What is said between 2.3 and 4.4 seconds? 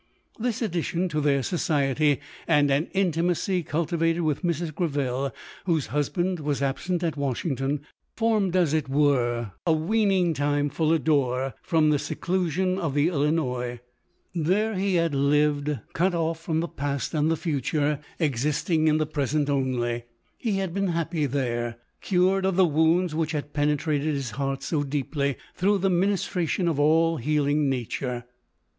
and an inti macy cultivated